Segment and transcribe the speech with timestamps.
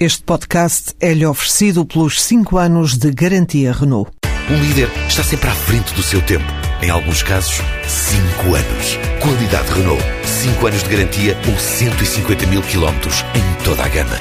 [0.00, 4.08] Este podcast é-lhe oferecido pelos 5 anos de garantia Renault.
[4.48, 6.44] Um líder está sempre à frente do seu tempo.
[6.80, 8.96] Em alguns casos, 5 anos.
[9.20, 10.00] Qualidade Renault.
[10.24, 14.16] 5 anos de garantia ou 150 mil quilómetros em toda a gama.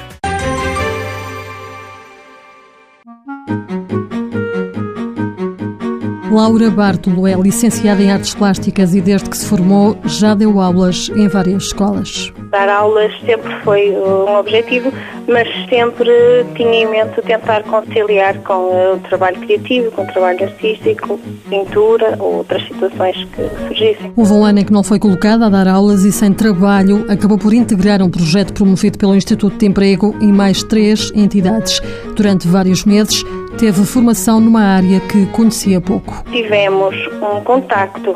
[6.31, 11.11] Laura Bartolo é licenciada em Artes Plásticas e desde que se formou já deu aulas
[11.15, 12.33] em várias escolas.
[12.57, 14.91] Dar aulas sempre foi um objetivo,
[15.27, 16.09] mas sempre
[16.55, 22.37] tinha em mente tentar conciliar com o trabalho criativo, com o trabalho artístico, pintura ou
[22.37, 24.11] outras situações que surgissem.
[24.17, 27.37] Houve um ano em que não foi colocada a dar aulas e sem trabalho acabou
[27.37, 31.79] por integrar um projeto promovido pelo Instituto de Emprego e mais três entidades.
[32.15, 33.23] Durante vários meses
[33.59, 36.23] teve formação numa área que conhecia pouco.
[36.31, 38.15] Tivemos um contacto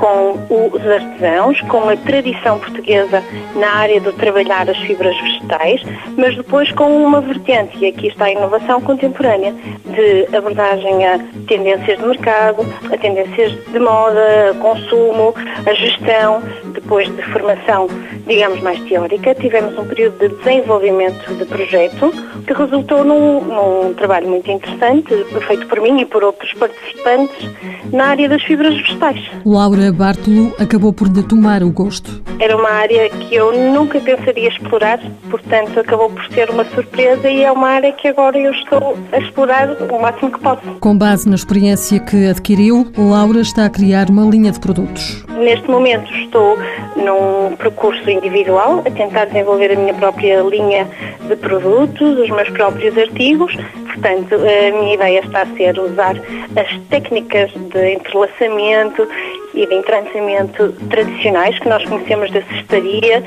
[0.00, 3.22] com os artesãos, com a tradição portuguesa
[3.54, 5.82] na área de trabalhar as fibras vegetais,
[6.16, 9.54] mas depois com uma vertente, e aqui está a inovação contemporânea,
[9.84, 15.34] de abordagem a tendências de mercado, a tendências de moda, consumo,
[15.66, 17.86] a gestão, depois de formação,
[18.30, 22.12] digamos, mais teórica, tivemos um período de desenvolvimento de projeto
[22.46, 25.12] que resultou num, num trabalho muito interessante,
[25.48, 27.50] feito por mim e por outros participantes,
[27.92, 29.20] na área das fibras vegetais.
[29.44, 32.22] Laura Bartolo acabou por lhe tomar o gosto.
[32.38, 37.42] Era uma área que eu nunca pensaria explorar, portanto acabou por ser uma surpresa e
[37.42, 40.62] é uma área que agora eu estou a explorar o máximo que posso.
[40.78, 45.24] Com base na experiência que adquiriu, Laura está a criar uma linha de produtos.
[45.36, 46.56] Neste momento estou
[46.96, 50.88] num percurso individual, a tentar desenvolver a minha própria linha
[51.28, 53.54] de produtos, os meus próprios artigos.
[53.86, 56.16] Portanto, a minha ideia está a ser usar
[56.56, 59.06] as técnicas de entrelaçamento
[59.54, 63.22] e de entrançamento tradicionais que nós conhecemos da cestaria,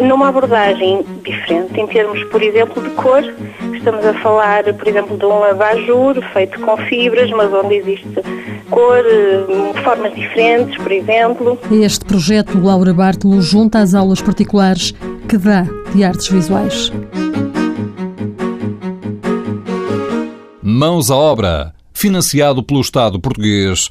[0.00, 3.22] numa abordagem diferente, em termos, por exemplo, de cor.
[3.74, 8.22] Estamos a falar, por exemplo, de um abajur feito com fibras, mas onde existe
[8.70, 9.04] cor,
[9.82, 11.58] formas diferentes, por exemplo.
[11.70, 14.92] Este projeto, Laura Bartolo, junta às aulas particulares
[15.28, 16.92] que dá de artes visuais.
[20.62, 23.90] Mãos à obra, financiado pelo Estado português